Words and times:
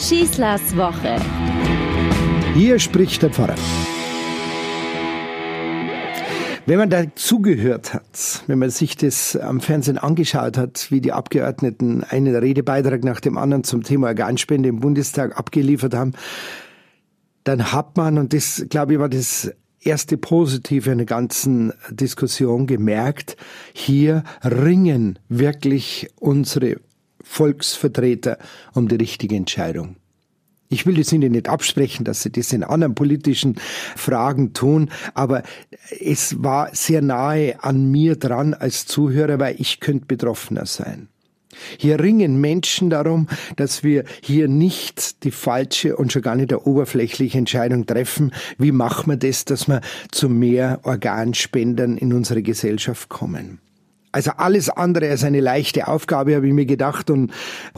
Schießlers 0.00 0.78
Woche. 0.78 1.20
Hier 2.54 2.78
spricht 2.78 3.22
der 3.22 3.28
Pfarrer. 3.28 3.54
Wenn 6.64 6.78
man 6.78 6.88
da 6.88 7.04
zugehört 7.14 7.92
hat, 7.92 8.44
wenn 8.46 8.58
man 8.58 8.70
sich 8.70 8.96
das 8.96 9.36
am 9.36 9.60
Fernsehen 9.60 9.98
angeschaut 9.98 10.56
hat, 10.56 10.90
wie 10.90 11.02
die 11.02 11.12
Abgeordneten 11.12 12.02
einen 12.02 12.34
Redebeitrag 12.34 13.04
nach 13.04 13.20
dem 13.20 13.36
anderen 13.36 13.62
zum 13.62 13.82
Thema 13.82 14.06
Organspende 14.06 14.70
im 14.70 14.80
Bundestag 14.80 15.38
abgeliefert 15.38 15.92
haben, 15.92 16.14
dann 17.44 17.70
hat 17.70 17.98
man, 17.98 18.16
und 18.16 18.32
das 18.32 18.64
glaube 18.70 18.94
ich 18.94 18.98
war 18.98 19.10
das 19.10 19.52
erste 19.80 20.16
Positive 20.16 20.90
in 20.90 20.98
der 20.98 21.06
ganzen 21.06 21.74
Diskussion 21.90 22.66
gemerkt, 22.66 23.36
hier 23.74 24.24
ringen 24.42 25.18
wirklich 25.28 26.08
unsere 26.18 26.76
Volksvertreter 27.30 28.38
um 28.74 28.88
die 28.88 28.96
richtige 28.96 29.36
Entscheidung. 29.36 29.94
Ich 30.68 30.84
will 30.84 30.96
das 30.96 31.12
Ihnen 31.12 31.30
nicht 31.30 31.48
absprechen, 31.48 32.04
dass 32.04 32.22
Sie 32.22 32.30
das 32.30 32.52
in 32.52 32.64
anderen 32.64 32.96
politischen 32.96 33.54
Fragen 33.96 34.52
tun, 34.52 34.90
aber 35.14 35.44
es 36.00 36.42
war 36.42 36.74
sehr 36.74 37.02
nahe 37.02 37.62
an 37.62 37.88
mir 37.88 38.16
dran 38.16 38.52
als 38.52 38.86
Zuhörer, 38.86 39.38
weil 39.38 39.54
ich 39.58 39.78
könnte 39.78 40.06
Betroffener 40.06 40.66
sein. 40.66 41.08
Hier 41.78 42.00
ringen 42.00 42.40
Menschen 42.40 42.90
darum, 42.90 43.28
dass 43.54 43.84
wir 43.84 44.04
hier 44.22 44.48
nicht 44.48 45.22
die 45.22 45.30
falsche 45.30 45.96
und 45.96 46.12
schon 46.12 46.22
gar 46.22 46.34
nicht 46.34 46.50
der 46.50 46.66
oberflächliche 46.66 47.38
Entscheidung 47.38 47.86
treffen. 47.86 48.32
Wie 48.58 48.72
machen 48.72 49.10
wir 49.10 49.16
das, 49.16 49.44
dass 49.44 49.68
wir 49.68 49.80
zu 50.10 50.28
mehr 50.28 50.80
Organspendern 50.82 51.96
in 51.96 52.12
unsere 52.12 52.42
Gesellschaft 52.42 53.08
kommen? 53.08 53.60
Also 54.12 54.32
alles 54.36 54.68
andere 54.70 55.08
als 55.08 55.22
eine 55.22 55.40
leichte 55.40 55.86
Aufgabe, 55.86 56.34
habe 56.34 56.48
ich 56.48 56.52
mir 56.52 56.66
gedacht 56.66 57.10
und 57.10 57.32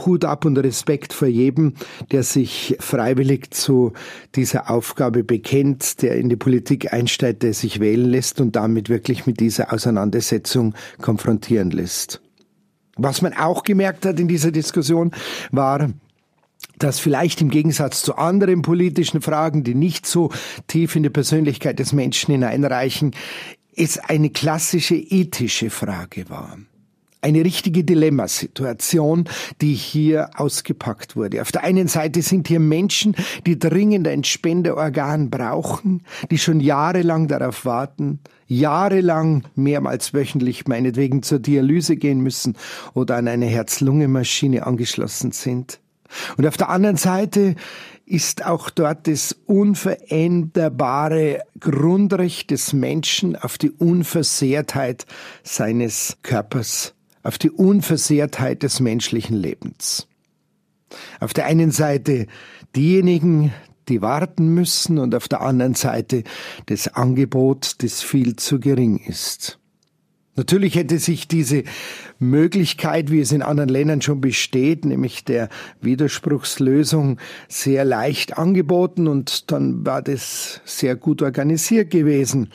Hut 0.05 0.25
ab 0.25 0.47
und 0.47 0.57
Respekt 0.57 1.13
vor 1.13 1.29
jedem, 1.29 1.75
der 2.11 2.23
sich 2.23 2.77
freiwillig 2.81 3.51
zu 3.51 3.93
dieser 4.34 4.71
Aufgabe 4.71 5.25
bekennt, 5.25 6.01
der 6.01 6.17
in 6.17 6.31
die 6.31 6.37
Politik 6.37 6.93
einsteigt, 6.93 7.43
der 7.43 7.53
sich 7.53 7.81
wählen 7.81 8.09
lässt 8.09 8.41
und 8.41 8.56
damit 8.56 8.89
wirklich 8.89 9.27
mit 9.27 9.41
dieser 9.41 9.75
Auseinandersetzung 9.75 10.75
konfrontieren 11.03 11.71
lässt. 11.71 12.23
Was 12.97 13.21
man 13.21 13.34
auch 13.34 13.62
gemerkt 13.62 14.06
hat 14.06 14.19
in 14.19 14.28
dieser 14.28 14.53
Diskussion 14.53 15.12
war, 15.51 15.91
dass 16.78 16.99
vielleicht 16.99 17.41
im 17.41 17.51
Gegensatz 17.51 18.03
zu 18.03 18.17
anderen 18.17 18.62
politischen 18.62 19.21
Fragen, 19.21 19.65
die 19.65 19.75
nicht 19.75 20.06
so 20.06 20.31
tief 20.67 20.97
in 20.97 21.03
die 21.03 21.11
Persönlichkeit 21.11 21.78
des 21.78 21.93
Menschen 21.93 22.33
hineinreichen, 22.33 23.12
es 23.77 23.98
eine 23.98 24.31
klassische 24.31 24.97
ethische 24.97 25.70
Frage 25.70 26.28
war. 26.28 26.59
Eine 27.25 27.45
richtige 27.45 27.84
Dilemmasituation, 27.84 29.28
die 29.61 29.75
hier 29.75 30.31
ausgepackt 30.34 31.15
wurde. 31.15 31.41
Auf 31.41 31.53
der 31.53 31.62
einen 31.62 31.87
Seite 31.87 32.20
sind 32.20 32.48
hier 32.48 32.59
Menschen, 32.59 33.15
die 33.47 33.61
dringend 33.61 34.09
ein 34.09 34.25
Spenderorgan 34.25 35.31
brauchen, 35.31 36.03
die 36.33 36.39
schon 36.39 36.59
jahrelang 36.59 37.28
darauf 37.28 37.65
warten, 37.65 38.19
jahrelang 38.48 39.45
mehrmals 39.55 40.12
wöchentlich 40.12 40.67
meinetwegen 40.67 41.23
zur 41.23 41.39
Dialyse 41.39 41.95
gehen 41.95 42.23
müssen 42.23 42.56
oder 42.93 43.17
an 43.17 43.28
eine 43.28 43.47
Herz-Lunge-Maschine 43.47 44.67
angeschlossen 44.67 45.31
sind. 45.31 45.78
Und 46.37 46.47
auf 46.47 46.56
der 46.56 46.70
anderen 46.70 46.97
Seite 46.97 47.55
ist 48.13 48.45
auch 48.45 48.69
dort 48.69 49.09
das 49.09 49.35
unveränderbare 49.47 51.41
Grundrecht 51.59 52.51
des 52.51 52.75
Menschen 52.75 53.37
auf 53.37 53.57
die 53.57 53.71
Unversehrtheit 53.71 55.07
seines 55.43 56.19
Körpers, 56.23 56.93
auf 57.23 57.39
die 57.39 57.51
Unversehrtheit 57.51 58.63
des 58.65 58.81
menschlichen 58.81 59.39
Lebens. 59.39 60.09
Auf 61.21 61.33
der 61.33 61.47
einen 61.47 61.71
Seite 61.71 62.27
diejenigen, 62.77 63.55
die 63.89 64.03
warten 64.03 64.53
müssen 64.53 64.99
und 64.99 65.15
auf 65.15 65.27
der 65.29 65.41
anderen 65.41 65.75
Seite 65.75 66.23
das 66.67 66.89
Angebot, 66.89 67.83
das 67.83 68.03
viel 68.03 68.37
zu 68.37 68.61
gering 68.61 68.99
ist. 68.99 69.59
Natürlich 70.34 70.76
hätte 70.76 70.98
sich 70.98 71.28
diese 71.28 71.65
Möglichkeit, 72.19 73.10
wie 73.10 73.20
es 73.20 73.32
in 73.32 73.43
anderen 73.43 73.69
Ländern 73.69 74.00
schon 74.00 74.22
besteht, 74.22 74.87
nämlich 74.87 75.25
der 75.25 75.50
Widerspruchslösung, 75.82 77.19
sehr 77.48 77.84
leicht 77.84 78.38
angeboten 78.38 79.09
und 79.09 79.53
dann 79.53 79.84
war 79.84 80.00
das 80.00 80.62
sehr 80.65 80.97
gut 80.97 81.21
organisiert 81.21 81.91
gewesen. 81.91 82.48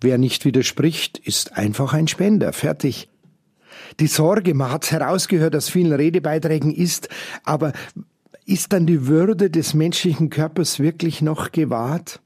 Wer 0.00 0.18
nicht 0.18 0.44
widerspricht, 0.44 1.18
ist 1.18 1.56
einfach 1.56 1.92
ein 1.92 2.08
Spender. 2.08 2.52
Fertig. 2.52 3.08
Die 4.00 4.08
Sorge, 4.08 4.52
man 4.54 4.72
hat 4.72 4.90
herausgehört 4.90 5.54
aus 5.54 5.68
vielen 5.68 5.92
Redebeiträgen, 5.92 6.74
ist, 6.74 7.08
aber 7.44 7.72
ist 8.44 8.72
dann 8.72 8.86
die 8.86 9.06
Würde 9.06 9.50
des 9.50 9.72
menschlichen 9.72 10.30
Körpers 10.30 10.80
wirklich 10.80 11.22
noch 11.22 11.52
gewahrt? 11.52 12.20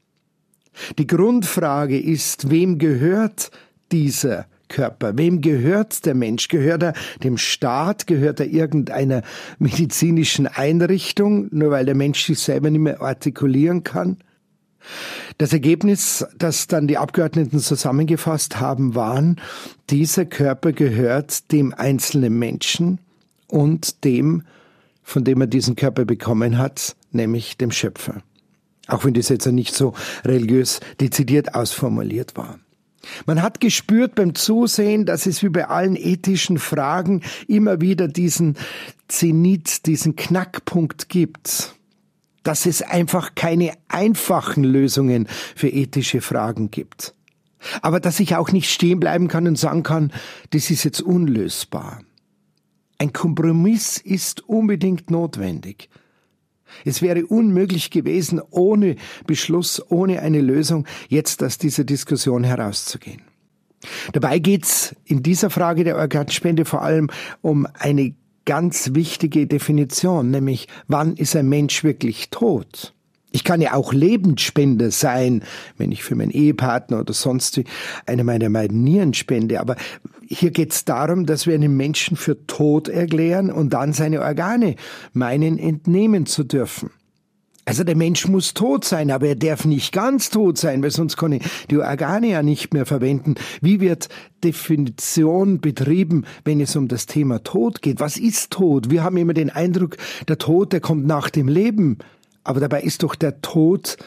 Die 0.97 1.07
Grundfrage 1.07 1.99
ist, 1.99 2.49
wem 2.49 2.79
gehört 2.79 3.51
dieser 3.91 4.47
Körper. 4.69 5.17
Wem 5.17 5.41
gehört 5.41 6.05
der 6.05 6.15
Mensch? 6.15 6.47
Gehört 6.47 6.83
er 6.83 6.93
dem 7.23 7.37
Staat? 7.37 8.07
Gehört 8.07 8.39
er 8.39 8.47
irgendeiner 8.47 9.23
medizinischen 9.57 10.47
Einrichtung, 10.47 11.49
nur 11.51 11.71
weil 11.71 11.85
der 11.85 11.95
Mensch 11.95 12.25
sich 12.25 12.39
selber 12.39 12.69
nicht 12.69 12.81
mehr 12.81 13.01
artikulieren 13.01 13.83
kann? 13.83 14.17
Das 15.37 15.53
Ergebnis, 15.53 16.25
das 16.37 16.67
dann 16.67 16.87
die 16.87 16.97
Abgeordneten 16.97 17.59
zusammengefasst 17.59 18.59
haben, 18.59 18.95
waren, 18.95 19.39
dieser 19.89 20.25
Körper 20.25 20.71
gehört 20.71 21.51
dem 21.51 21.73
einzelnen 21.73 22.37
Menschen 22.37 22.99
und 23.47 24.03
dem, 24.03 24.43
von 25.03 25.23
dem 25.23 25.41
er 25.41 25.47
diesen 25.47 25.75
Körper 25.75 26.05
bekommen 26.05 26.57
hat, 26.57 26.95
nämlich 27.11 27.57
dem 27.57 27.71
Schöpfer. 27.71 28.21
Auch 28.87 29.05
wenn 29.05 29.13
das 29.13 29.29
jetzt 29.29 29.45
nicht 29.47 29.75
so 29.75 29.93
religiös 30.25 30.79
dezidiert 30.99 31.55
ausformuliert 31.55 32.35
war. 32.35 32.59
Man 33.25 33.41
hat 33.41 33.59
gespürt 33.59 34.15
beim 34.15 34.35
Zusehen, 34.35 35.05
dass 35.05 35.25
es 35.25 35.41
wie 35.43 35.49
bei 35.49 35.67
allen 35.67 35.95
ethischen 35.95 36.57
Fragen 36.57 37.21
immer 37.47 37.81
wieder 37.81 38.07
diesen 38.07 38.57
Zenit, 39.07 39.85
diesen 39.85 40.15
Knackpunkt 40.15 41.09
gibt, 41.09 41.75
dass 42.43 42.65
es 42.65 42.81
einfach 42.81 43.35
keine 43.35 43.73
einfachen 43.87 44.63
Lösungen 44.63 45.27
für 45.55 45.69
ethische 45.69 46.21
Fragen 46.21 46.71
gibt. 46.71 47.13
Aber 47.81 47.99
dass 47.99 48.19
ich 48.19 48.35
auch 48.35 48.51
nicht 48.51 48.69
stehen 48.69 48.99
bleiben 48.99 49.27
kann 49.27 49.47
und 49.47 49.57
sagen 49.57 49.83
kann, 49.83 50.13
das 50.51 50.69
ist 50.69 50.83
jetzt 50.83 51.01
unlösbar. 51.01 52.01
Ein 52.97 53.13
Kompromiss 53.13 53.97
ist 53.97 54.47
unbedingt 54.47 55.09
notwendig. 55.09 55.89
Es 56.85 57.01
wäre 57.01 57.25
unmöglich 57.25 57.91
gewesen, 57.91 58.41
ohne 58.49 58.95
Beschluss, 59.25 59.81
ohne 59.89 60.21
eine 60.21 60.41
Lösung, 60.41 60.85
jetzt 61.07 61.43
aus 61.43 61.57
dieser 61.57 61.83
Diskussion 61.83 62.43
herauszugehen. 62.43 63.21
Dabei 64.11 64.39
geht's 64.39 64.95
in 65.05 65.23
dieser 65.23 65.49
Frage 65.49 65.83
der 65.83 65.97
Organspende 65.97 66.65
vor 66.65 66.81
allem 66.81 67.09
um 67.41 67.67
eine 67.73 68.13
ganz 68.45 68.93
wichtige 68.93 69.47
Definition, 69.47 70.31
nämlich 70.31 70.67
wann 70.87 71.15
ist 71.15 71.35
ein 71.35 71.47
Mensch 71.47 71.83
wirklich 71.83 72.29
tot? 72.29 72.93
Ich 73.31 73.43
kann 73.43 73.61
ja 73.61 73.73
auch 73.73 73.93
Lebensspender 73.93 74.89
sein, 74.91 75.43
wenn 75.77 75.91
ich 75.91 76.03
für 76.03 76.15
meinen 76.15 76.31
Ehepartner 76.31 76.99
oder 76.99 77.13
sonst 77.13 77.61
eine 78.05 78.23
meiner 78.23 78.49
beiden 78.49 78.83
Nieren 78.83 79.13
spende. 79.13 79.59
Aber 79.59 79.75
hier 80.27 80.51
geht 80.51 80.71
es 80.71 80.85
darum, 80.85 81.25
dass 81.25 81.45
wir 81.45 81.53
einen 81.53 81.77
Menschen 81.77 82.17
für 82.17 82.45
tot 82.47 82.87
erklären 82.87 83.51
und 83.51 83.71
dann 83.73 83.93
seine 83.93 84.21
Organe 84.21 84.75
meinen 85.13 85.59
entnehmen 85.59 86.25
zu 86.25 86.43
dürfen. 86.43 86.89
Also 87.65 87.83
der 87.83 87.95
Mensch 87.95 88.27
muss 88.27 88.55
tot 88.55 88.83
sein, 88.83 89.11
aber 89.11 89.27
er 89.27 89.35
darf 89.35 89.63
nicht 89.63 89.93
ganz 89.93 90.31
tot 90.31 90.57
sein, 90.57 90.81
weil 90.81 90.89
sonst 90.89 91.17
kann 91.17 91.33
ich 91.33 91.43
die 91.69 91.77
Organe 91.77 92.29
ja 92.29 92.41
nicht 92.41 92.73
mehr 92.73 92.87
verwenden. 92.87 93.35
Wie 93.61 93.79
wird 93.79 94.09
Definition 94.43 95.61
betrieben, 95.61 96.25
wenn 96.45 96.61
es 96.61 96.75
um 96.75 96.87
das 96.87 97.05
Thema 97.05 97.43
Tod 97.43 97.83
geht? 97.83 97.99
Was 97.99 98.17
ist 98.17 98.49
Tod? 98.49 98.89
Wir 98.89 99.03
haben 99.03 99.17
immer 99.17 99.35
den 99.35 99.51
Eindruck, 99.51 99.97
der 100.27 100.39
Tod, 100.39 100.73
der 100.73 100.79
kommt 100.79 101.05
nach 101.05 101.29
dem 101.29 101.47
Leben. 101.47 101.99
Aber 102.43 102.59
dabei 102.59 102.81
ist 102.81 103.03
doch 103.03 103.15
der 103.15 103.41
Tod 103.41 103.97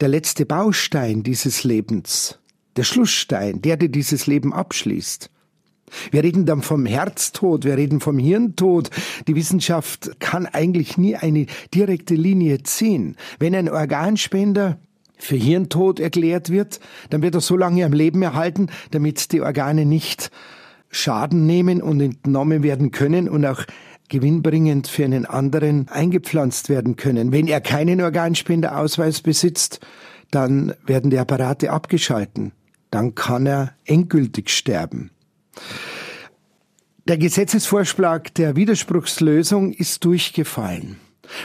der 0.00 0.08
letzte 0.08 0.46
Baustein 0.46 1.22
dieses 1.22 1.64
Lebens, 1.64 2.38
der 2.76 2.84
Schlussstein, 2.84 3.62
der, 3.62 3.76
der 3.76 3.88
dieses 3.88 4.26
Leben 4.26 4.52
abschließt. 4.52 5.30
Wir 6.10 6.24
reden 6.24 6.46
dann 6.46 6.62
vom 6.62 6.86
Herztod, 6.86 7.64
wir 7.64 7.76
reden 7.76 8.00
vom 8.00 8.18
Hirntod. 8.18 8.90
Die 9.28 9.36
Wissenschaft 9.36 10.18
kann 10.18 10.46
eigentlich 10.46 10.98
nie 10.98 11.14
eine 11.14 11.46
direkte 11.74 12.14
Linie 12.14 12.62
ziehen. 12.62 13.16
Wenn 13.38 13.54
ein 13.54 13.68
Organspender 13.68 14.78
für 15.16 15.36
Hirntod 15.36 16.00
erklärt 16.00 16.50
wird, 16.50 16.80
dann 17.10 17.22
wird 17.22 17.34
er 17.34 17.40
so 17.40 17.56
lange 17.56 17.84
am 17.84 17.92
Leben 17.92 18.22
erhalten, 18.22 18.68
damit 18.90 19.32
die 19.32 19.40
Organe 19.40 19.84
nicht 19.84 20.30
Schaden 20.90 21.46
nehmen 21.46 21.82
und 21.82 22.00
entnommen 22.00 22.62
werden 22.62 22.90
können 22.90 23.28
und 23.28 23.44
auch 23.44 23.64
gewinnbringend 24.14 24.86
für 24.86 25.04
einen 25.04 25.26
anderen 25.26 25.88
eingepflanzt 25.88 26.68
werden 26.68 26.94
können. 26.94 27.32
Wenn 27.32 27.48
er 27.48 27.60
keinen 27.60 28.00
Organspenderausweis 28.00 29.22
besitzt, 29.22 29.80
dann 30.30 30.72
werden 30.86 31.10
die 31.10 31.18
Apparate 31.18 31.72
abgeschalten. 31.72 32.52
Dann 32.92 33.16
kann 33.16 33.44
er 33.44 33.74
endgültig 33.84 34.50
sterben. 34.50 35.10
Der 37.08 37.18
Gesetzesvorschlag 37.18 38.32
der 38.34 38.54
Widerspruchslösung 38.54 39.72
ist 39.72 40.04
durchgefallen. 40.04 40.96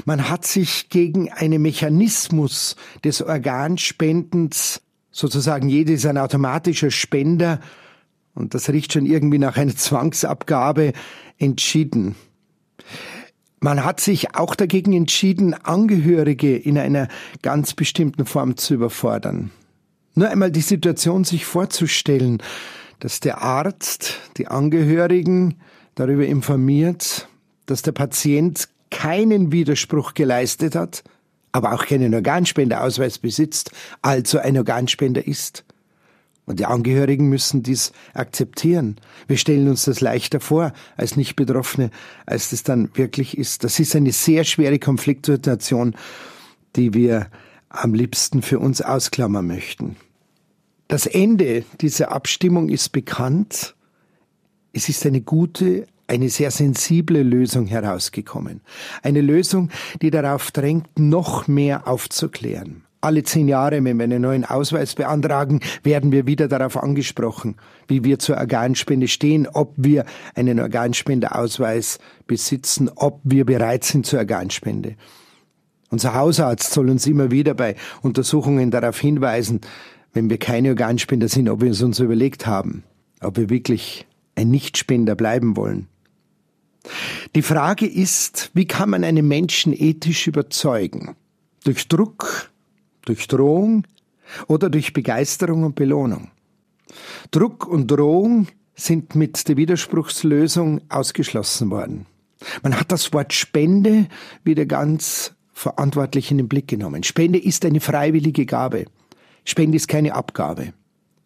Man 0.05 0.29
hat 0.29 0.45
sich 0.45 0.89
gegen 0.89 1.31
einen 1.31 1.61
Mechanismus 1.61 2.75
des 3.03 3.23
Organspendens, 3.23 4.81
sozusagen 5.09 5.69
jeder 5.69 5.93
ist 5.93 6.05
ein 6.05 6.19
automatischer 6.19 6.91
Spender, 6.91 7.59
und 8.35 8.53
das 8.53 8.69
riecht 8.69 8.93
schon 8.93 9.07
irgendwie 9.07 9.39
nach 9.39 9.57
einer 9.57 9.75
Zwangsabgabe, 9.75 10.93
entschieden. 11.39 12.15
Man 13.59 13.83
hat 13.83 13.99
sich 13.99 14.35
auch 14.35 14.55
dagegen 14.55 14.93
entschieden, 14.93 15.53
Angehörige 15.53 16.55
in 16.55 16.77
einer 16.77 17.07
ganz 17.41 17.73
bestimmten 17.73 18.25
Form 18.25 18.55
zu 18.55 18.75
überfordern. 18.75 19.51
Nur 20.15 20.29
einmal 20.29 20.51
die 20.51 20.61
Situation 20.61 21.23
sich 21.23 21.45
vorzustellen, 21.45 22.41
dass 22.99 23.19
der 23.19 23.41
Arzt 23.41 24.19
die 24.37 24.47
Angehörigen 24.47 25.55
darüber 25.95 26.25
informiert, 26.25 27.27
dass 27.65 27.81
der 27.81 27.91
Patient 27.91 28.69
keinen 28.91 29.51
Widerspruch 29.51 30.13
geleistet 30.13 30.75
hat, 30.75 31.03
aber 31.51 31.73
auch 31.73 31.85
keinen 31.85 32.13
Organspenderausweis 32.13 33.19
besitzt, 33.19 33.71
also 34.01 34.39
ein 34.39 34.57
Organspender 34.57 35.25
ist. 35.27 35.63
Und 36.49 36.59
die 36.59 36.65
Angehörigen 36.65 37.29
müssen 37.29 37.61
dies 37.61 37.91
akzeptieren. 38.15 38.95
Wir 39.27 39.37
stellen 39.37 39.67
uns 39.69 39.85
das 39.85 40.01
leichter 40.01 40.39
vor 40.39 40.73
als 40.97 41.15
Nicht-Betroffene, 41.15 41.91
als 42.25 42.49
das 42.49 42.63
dann 42.63 42.89
wirklich 42.95 43.37
ist. 43.37 43.63
Das 43.63 43.79
ist 43.79 43.95
eine 43.95 44.11
sehr 44.11 44.43
schwere 44.45 44.79
Konfliktsituation, 44.79 45.95
die 46.75 46.95
wir 46.95 47.27
am 47.69 47.93
liebsten 47.93 48.41
für 48.41 48.57
uns 48.57 48.81
ausklammern 48.81 49.45
möchten. 49.45 49.95
Das 50.87 51.05
Ende 51.05 51.65
dieser 51.81 52.11
Abstimmung 52.11 52.69
ist 52.69 52.93
bekannt. 52.93 53.75
Es 54.73 54.89
ist 54.89 55.05
eine 55.05 55.21
gute, 55.21 55.85
eine 56.07 56.29
sehr 56.29 56.49
sensible 56.49 57.21
Lösung 57.21 57.67
herausgekommen. 57.67 58.61
Eine 59.03 59.21
Lösung, 59.21 59.69
die 60.01 60.09
darauf 60.09 60.49
drängt, 60.49 60.97
noch 60.97 61.47
mehr 61.47 61.87
aufzuklären. 61.87 62.85
Alle 63.01 63.23
zehn 63.23 63.47
Jahre, 63.47 63.81
wenn 63.83 63.97
wir 63.97 64.03
einen 64.03 64.21
neuen 64.21 64.43
Ausweis 64.43 64.93
beantragen, 64.93 65.61
werden 65.83 66.11
wir 66.11 66.27
wieder 66.27 66.49
darauf 66.49 66.75
angesprochen, 66.75 67.55
wie 67.87 68.03
wir 68.03 68.19
zur 68.19 68.37
Organspende 68.37 69.07
stehen, 69.07 69.47
ob 69.47 69.73
wir 69.77 70.05
einen 70.35 70.59
Organspendeausweis 70.59 71.99
besitzen, 72.27 72.89
ob 72.93 73.21
wir 73.23 73.45
bereit 73.45 73.85
sind 73.85 74.05
zur 74.05 74.19
Organspende. 74.19 74.95
Unser 75.89 76.13
Hausarzt 76.13 76.73
soll 76.73 76.89
uns 76.89 77.07
immer 77.07 77.31
wieder 77.31 77.53
bei 77.53 77.75
Untersuchungen 78.01 78.69
darauf 78.69 78.99
hinweisen, 78.99 79.61
wenn 80.13 80.29
wir 80.29 80.37
keine 80.37 80.69
Organspender 80.69 81.29
sind, 81.29 81.49
ob 81.49 81.61
wir 81.61 81.71
es 81.71 81.81
uns 81.81 81.99
überlegt 81.99 82.47
haben, 82.47 82.83
ob 83.21 83.37
wir 83.37 83.49
wirklich 83.49 84.07
ein 84.35 84.49
Nichtspender 84.49 85.15
bleiben 85.15 85.55
wollen. 85.55 85.87
Die 87.35 87.41
Frage 87.41 87.85
ist, 87.87 88.51
wie 88.53 88.65
kann 88.65 88.89
man 88.89 89.03
einen 89.03 89.27
Menschen 89.27 89.73
ethisch 89.73 90.27
überzeugen? 90.27 91.15
Durch 91.63 91.87
Druck, 91.87 92.51
durch 93.09 93.27
Drohung 93.27 93.85
oder 94.47 94.69
durch 94.69 94.93
Begeisterung 94.93 95.63
und 95.63 95.75
Belohnung. 95.75 96.29
Druck 97.31 97.67
und 97.67 97.87
Drohung 97.87 98.47
sind 98.75 99.15
mit 99.15 99.47
der 99.47 99.57
Widerspruchslösung 99.57 100.81
ausgeschlossen 100.89 101.69
worden. 101.69 102.05
Man 102.63 102.79
hat 102.79 102.91
das 102.91 103.11
Wort 103.11 103.33
Spende 103.33 104.07
wieder 104.43 104.65
ganz 104.65 105.33
verantwortlich 105.51 106.31
in 106.31 106.37
den 106.37 106.47
Blick 106.47 106.69
genommen. 106.69 107.03
Spende 107.03 107.39
ist 107.39 107.65
eine 107.65 107.81
freiwillige 107.81 108.45
Gabe. 108.45 108.85
Spende 109.43 109.75
ist 109.75 109.87
keine 109.87 110.13
Abgabe. 110.13 110.73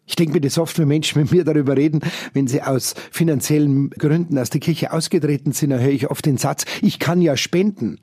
Ich 0.06 0.16
denke 0.16 0.34
mir 0.34 0.40
das 0.40 0.58
oft, 0.58 0.78
wenn 0.78 0.88
Menschen 0.88 1.22
mit 1.22 1.32
mir 1.32 1.44
darüber 1.44 1.76
reden, 1.76 2.00
wenn 2.32 2.46
sie 2.46 2.62
aus 2.62 2.94
finanziellen 3.10 3.90
Gründen 3.90 4.38
aus 4.38 4.50
der 4.50 4.60
Kirche 4.60 4.92
ausgetreten 4.92 5.52
sind, 5.52 5.70
dann 5.70 5.80
höre 5.80 5.90
ich 5.92 6.10
oft 6.10 6.26
den 6.26 6.36
Satz, 6.36 6.64
ich 6.82 6.98
kann 6.98 7.22
ja 7.22 7.36
spenden. 7.36 7.98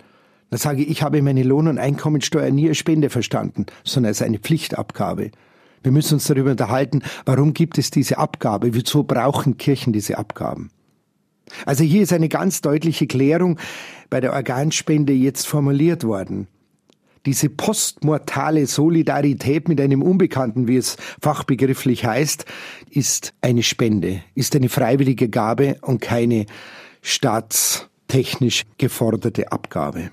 Da 0.52 0.58
sage 0.58 0.84
ich, 0.84 0.90
ich 0.90 1.02
habe 1.02 1.22
meine 1.22 1.44
Lohn- 1.44 1.70
und 1.70 1.78
Einkommensteuer 1.78 2.52
nie 2.52 2.68
als 2.68 2.78
Spende 2.78 3.10
verstanden, 3.10 3.68
sondern 3.86 4.10
als 4.10 4.22
eine 4.22 4.38
Pflichtabgabe. 4.38 5.32
Wir 5.82 5.92
müssen 5.94 6.16
uns 6.16 6.28
darüber 6.28 6.52
unterhalten, 6.52 7.02
warum 7.26 7.54
gibt 7.54 7.78
es 7.78 7.90
diese 7.90 8.18
Abgabe? 8.18 8.74
Wieso 8.74 9.04
brauchen 9.04 9.58
Kirchen 9.58 9.94
diese 9.94 10.18
Abgaben? 10.18 10.70
Also 11.66 11.86
hier 11.86 12.04
ist 12.04 12.12
eine 12.12 12.28
ganz 12.28 12.60
deutliche 12.60 13.08
Klärung 13.08 13.60
bei 14.10 14.20
der 14.20 14.34
Organspende 14.34 15.14
jetzt 15.14 15.48
formuliert 15.48 16.04
worden. 16.04 16.48
Diese 17.26 17.50
postmortale 17.50 18.68
Solidarität 18.68 19.70
mit 19.70 19.80
einem 19.80 20.02
Unbekannten, 20.02 20.68
wie 20.68 20.78
es 20.78 20.98
fachbegrifflich 21.22 22.04
heißt, 22.04 22.46
ist 22.90 23.34
eine 23.40 23.64
Spende, 23.64 24.22
ist 24.36 24.54
eine 24.56 24.68
freiwillige 24.68 25.30
Gabe 25.30 25.78
und 25.82 26.02
keine 26.02 26.46
staatstechnisch 27.02 28.64
geforderte 28.78 29.52
Abgabe. 29.52 30.12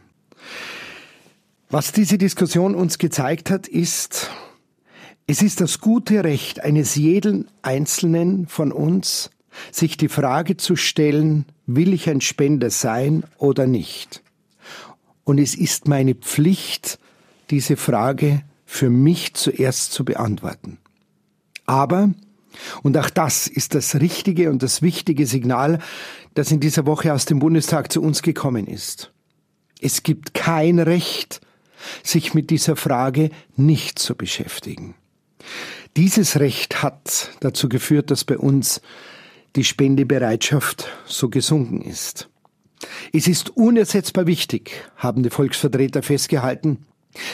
Was 1.70 1.92
diese 1.92 2.16
Diskussion 2.16 2.74
uns 2.74 2.98
gezeigt 2.98 3.50
hat, 3.50 3.68
ist, 3.68 4.30
es 5.26 5.42
ist 5.42 5.60
das 5.60 5.80
gute 5.80 6.24
Recht 6.24 6.60
eines 6.60 6.94
jeden 6.94 7.48
Einzelnen 7.60 8.46
von 8.46 8.72
uns, 8.72 9.30
sich 9.70 9.98
die 9.98 10.08
Frage 10.08 10.56
zu 10.56 10.76
stellen, 10.76 11.44
will 11.66 11.92
ich 11.92 12.08
ein 12.08 12.22
Spender 12.22 12.70
sein 12.70 13.24
oder 13.36 13.66
nicht? 13.66 14.22
Und 15.24 15.38
es 15.38 15.54
ist 15.54 15.86
meine 15.88 16.14
Pflicht, 16.14 16.98
diese 17.50 17.76
Frage 17.76 18.42
für 18.64 18.88
mich 18.88 19.34
zuerst 19.34 19.92
zu 19.92 20.04
beantworten. 20.04 20.78
Aber, 21.66 22.10
und 22.82 22.96
auch 22.96 23.10
das 23.10 23.46
ist 23.46 23.74
das 23.74 23.96
richtige 23.96 24.50
und 24.50 24.62
das 24.62 24.80
wichtige 24.80 25.26
Signal, 25.26 25.80
das 26.32 26.50
in 26.50 26.60
dieser 26.60 26.86
Woche 26.86 27.12
aus 27.12 27.26
dem 27.26 27.40
Bundestag 27.40 27.92
zu 27.92 28.00
uns 28.00 28.22
gekommen 28.22 28.66
ist. 28.66 29.12
Es 29.80 30.02
gibt 30.02 30.34
kein 30.34 30.78
Recht, 30.78 31.40
sich 32.02 32.34
mit 32.34 32.50
dieser 32.50 32.76
Frage 32.76 33.30
nicht 33.56 33.98
zu 33.98 34.14
beschäftigen. 34.16 34.94
Dieses 35.96 36.38
Recht 36.38 36.82
hat 36.82 37.30
dazu 37.40 37.68
geführt, 37.68 38.10
dass 38.10 38.24
bei 38.24 38.38
uns 38.38 38.80
die 39.56 39.64
Spendebereitschaft 39.64 40.88
so 41.06 41.28
gesunken 41.28 41.80
ist. 41.80 42.28
Es 43.12 43.26
ist 43.26 43.56
unersetzbar 43.56 44.26
wichtig, 44.26 44.70
haben 44.96 45.22
die 45.22 45.30
Volksvertreter 45.30 46.02
festgehalten, 46.02 46.86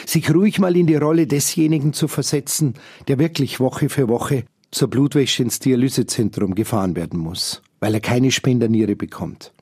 sich 0.05 0.33
ruhig 0.33 0.57
mal 0.59 0.75
in 0.75 0.87
die 0.87 0.95
Rolle 0.95 1.27
desjenigen 1.27 1.93
zu 1.93 2.07
versetzen, 2.07 2.75
der 3.07 3.19
wirklich 3.19 3.59
Woche 3.59 3.89
für 3.89 4.07
Woche 4.07 4.45
zur 4.71 4.89
Blutwäsche 4.89 5.43
ins 5.43 5.59
Dialysezentrum 5.59 6.55
gefahren 6.55 6.95
werden 6.95 7.19
muss, 7.19 7.61
weil 7.79 7.93
er 7.93 8.01
keine 8.01 8.31
Spenderniere 8.31 8.95
bekommt. 8.95 9.53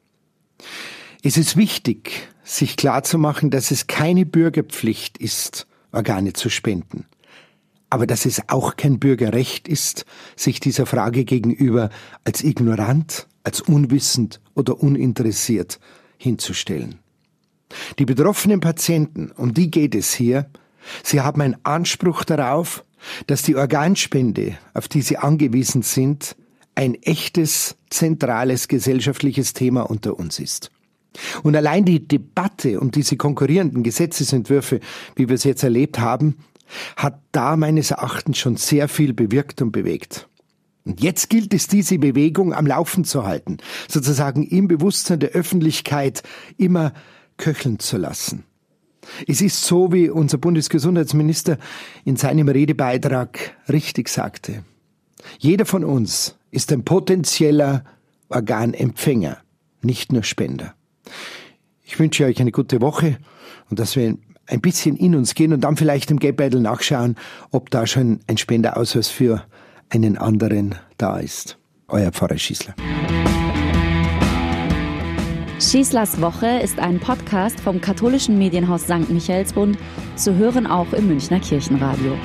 Es 1.24 1.38
ist 1.38 1.58
wichtig, 1.58 2.30
sich 2.44 2.78
klarzumachen, 2.78 3.50
dass 3.50 3.72
es 3.72 3.88
keine 3.88 4.26
Bürgerpflicht 4.26 5.18
ist, 5.18 5.68
Organe 5.92 6.34
zu 6.34 6.50
spenden. 6.50 7.06
Aber 7.90 8.08
dass 8.08 8.26
es 8.26 8.42
auch 8.50 8.76
kein 8.76 9.00
Bürgerrecht 9.00 9.68
ist, 9.68 10.06
sich 10.36 10.60
dieser 10.60 10.86
Frage 10.86 11.26
gegenüber 11.26 11.90
als 12.24 12.44
ignorant, 12.44 13.28
als 13.44 13.62
unwissend 13.62 14.42
oder 14.56 14.82
uninteressiert 14.82 15.80
hinzustellen. 16.18 17.00
Die 18.00 18.06
betroffenen 18.06 18.60
Patienten, 18.60 19.32
um 19.32 19.54
die 19.54 19.70
geht 19.70 19.96
es 19.96 20.14
hier, 20.14 20.50
sie 21.04 21.22
haben 21.22 21.42
einen 21.42 21.58
Anspruch 21.64 22.24
darauf, 22.24 22.84
dass 23.28 23.42
die 23.42 23.56
Organspende, 23.56 24.58
auf 24.74 24.88
die 24.88 25.02
sie 25.02 25.18
angewiesen 25.18 25.82
sind, 25.82 26.36
ein 26.76 26.96
echtes, 27.04 27.76
zentrales 27.90 28.68
gesellschaftliches 28.68 29.54
Thema 29.54 29.82
unter 29.82 30.18
uns 30.18 30.40
ist. 30.40 30.72
Und 31.44 31.56
allein 31.56 31.86
die 31.86 32.08
Debatte 32.08 32.80
um 32.80 32.92
diese 32.92 33.18
konkurrierenden 33.18 33.84
Gesetzesentwürfe, 33.84 34.80
wie 35.16 35.30
wir 35.30 35.36
es 35.36 35.44
jetzt 35.44 35.64
erlebt 35.64 36.00
haben, 36.00 36.38
hat 36.96 37.20
da 37.32 37.56
meines 37.56 37.92
Erachtens 37.92 38.38
schon 38.38 38.58
sehr 38.58 38.88
viel 38.88 39.14
bewirkt 39.14 39.62
und 39.62 39.72
bewegt. 39.72 40.28
Und 40.86 41.02
jetzt 41.02 41.30
gilt 41.30 41.54
es, 41.54 41.68
diese 41.68 41.98
Bewegung 41.98 42.54
am 42.54 42.68
Laufen 42.68 43.06
zu 43.06 43.26
halten, 43.26 43.58
sozusagen 43.88 44.44
im 44.44 44.68
Bewusstsein 44.68 45.20
der 45.20 45.30
Öffentlichkeit 45.30 46.24
immer 46.58 46.94
köcheln 47.38 47.80
zu 47.80 47.98
lassen. 47.98 48.44
Es 49.28 49.42
ist 49.42 49.64
so, 49.64 49.92
wie 49.92 50.10
unser 50.10 50.38
Bundesgesundheitsminister 50.38 51.58
in 52.06 52.16
seinem 52.16 52.48
Redebeitrag 52.48 53.56
richtig 53.70 54.10
sagte. 54.10 54.64
Jeder 55.40 55.66
von 55.66 55.84
uns 55.84 56.38
ist 56.52 56.72
ein 56.72 56.84
potenzieller 56.84 57.84
Organempfänger, 58.30 59.38
nicht 59.82 60.12
nur 60.12 60.24
Spender. 60.24 60.74
Ich 61.84 62.00
wünsche 62.00 62.26
euch 62.26 62.40
eine 62.40 62.52
gute 62.52 62.82
Woche 62.82 63.18
und 63.70 63.80
dass 63.80 63.96
wir 63.96 64.18
ein 64.48 64.62
bisschen 64.62 64.96
in 64.96 65.16
uns 65.16 65.36
gehen 65.36 65.54
und 65.54 65.62
dann 65.62 65.78
vielleicht 65.78 66.12
im 66.12 66.20
Geldbeutel 66.20 66.60
nachschauen, 66.60 67.16
ob 67.52 67.70
da 67.70 67.88
schon 67.88 68.20
ein 68.28 68.38
Spenderausweis 68.38 69.10
für 69.10 69.44
einen 69.90 70.18
anderen 70.18 70.76
da 70.98 71.20
ist. 71.20 71.58
Euer 71.88 72.12
Pfarrer 72.12 72.38
Schießler. 72.38 72.74
Schießlers 75.60 76.20
Woche 76.20 76.60
ist 76.62 76.80
ein 76.80 77.00
Podcast 77.00 77.60
vom 77.60 77.80
katholischen 77.80 78.38
Medienhaus 78.38 78.84
St. 78.84 79.10
Michaelsbund, 79.10 79.78
zu 80.16 80.36
hören 80.36 80.68
auch 80.68 80.92
im 80.94 81.08
Münchner 81.08 81.40
Kirchenradio. 81.40 82.18